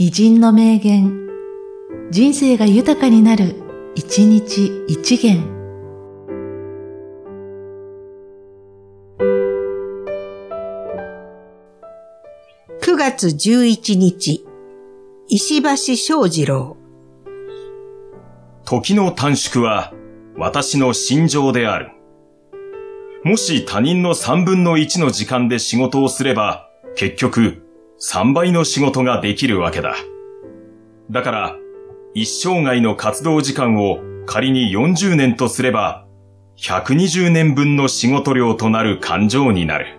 [0.00, 1.28] 偉人の名言、
[2.12, 3.56] 人生が豊かになる、
[3.96, 5.42] 一日一元。
[12.80, 14.46] 9月11日、
[15.26, 16.76] 石橋正次郎。
[18.64, 19.92] 時の短縮は
[20.36, 21.90] 私の心情である。
[23.24, 27.67] もし他人の3分の1の時間で仕事をすれば、結局
[28.00, 29.96] 3倍の仕事ができるわけだ。
[31.10, 31.56] だから、
[32.14, 36.06] 一生涯の活動時間を仮に40年とすれば、
[36.58, 39.97] 120年分の仕事量となる感情になる。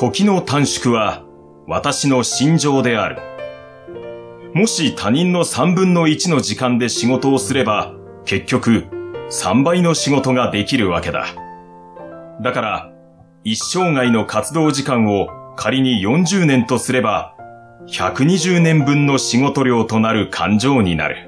[0.00, 1.24] 時の短縮は
[1.66, 3.18] 私の心情である。
[4.54, 8.84] もし他人の3分の1の時間で仕事をすれば、結局
[9.28, 11.26] 3倍の仕事ができるわけだ。
[12.40, 12.92] だから、
[13.42, 17.34] 一生涯の活動時間を仮に40年とすれば、
[17.88, 21.27] 120年分の仕事量となる感情になる。